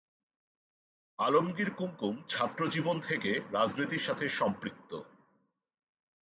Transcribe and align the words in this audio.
আলমগীর 1.19 1.69
কুমকুম 1.73 2.15
ছাত্রজীবন 2.29 2.97
থেকে 2.99 3.31
রাজনীতির 3.51 4.05
সাথে 4.07 4.25
সম্পৃক্ত। 4.29 4.91